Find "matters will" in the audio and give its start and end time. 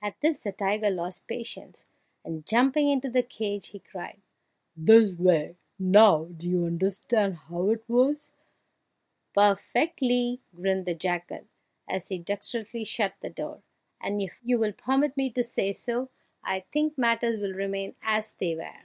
16.96-17.52